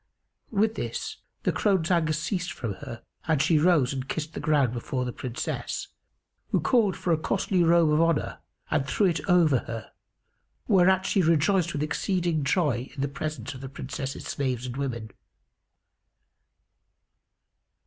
[0.49, 4.73] With this, the crone's anger ceased from her and she rose and kissed the ground
[4.73, 5.89] before the Princess,
[6.49, 8.39] who called for a costly robe of honour
[8.71, 9.91] and threw it over her,
[10.67, 15.11] whereat she rejoiced with exceeding joy in the presence of the Princess's slaves and women.